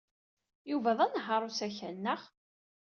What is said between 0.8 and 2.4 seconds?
d anehhaṛ n usakal, neɣ?